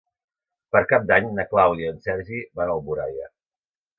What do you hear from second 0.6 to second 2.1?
Per Cap d'Any na Clàudia i en